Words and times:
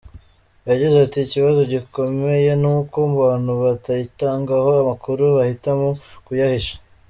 Yagize 0.69 0.95
ati 1.05 1.17
“Ikibazo 1.23 1.61
gikomeye, 1.73 2.49
ni 2.61 2.69
uko 2.75 2.97
abantu 3.13 3.51
batayitangaho 3.63 4.69
amakuru, 4.83 5.23
bahitamo 5.37 5.87
kuyahisha. 6.25 6.75